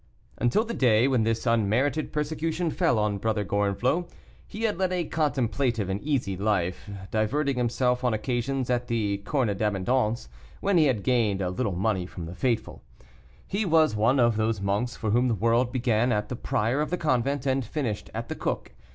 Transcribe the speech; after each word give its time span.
Until 0.39 0.63
the 0.65 0.73
day 0.73 1.07
when 1.07 1.21
this 1.21 1.45
unmerited 1.45 2.11
persecution 2.11 2.71
fell 2.71 2.97
on 2.97 3.19
Brother 3.19 3.43
Gorenflot, 3.45 4.09
he 4.47 4.63
had 4.63 4.79
led 4.79 4.91
a 4.91 5.03
contemplative 5.05 5.89
and 5.91 6.01
easy 6.01 6.35
life, 6.35 6.89
diverting 7.11 7.55
himself 7.57 8.03
on 8.03 8.11
occasions 8.11 8.71
at 8.71 8.87
the 8.87 9.19
Corne 9.19 9.55
d'Abondance, 9.55 10.27
when 10.59 10.79
he 10.79 10.85
had 10.85 11.03
gained 11.03 11.39
a 11.43 11.51
little 11.51 11.75
money 11.75 12.07
from 12.07 12.25
the 12.25 12.33
faithful. 12.33 12.81
He 13.45 13.63
was 13.63 13.95
one 13.95 14.19
of 14.19 14.37
those 14.37 14.59
monks 14.59 14.95
for 14.95 15.11
whom 15.11 15.27
the 15.27 15.35
world 15.35 15.71
began 15.71 16.11
at 16.11 16.29
the 16.29 16.35
prior 16.35 16.81
of 16.81 16.89
the 16.89 16.97
convent, 16.97 17.45
and 17.45 17.63
finished 17.63 18.09
at 18.11 18.27
the 18.27 18.33
cook. 18.33 18.71